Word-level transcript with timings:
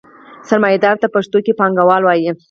سرمایدار 0.49 0.95
ته 1.01 1.07
پښتو 1.15 1.37
کې 1.45 1.57
پانګوال 1.59 2.01
وايي. 2.05 2.31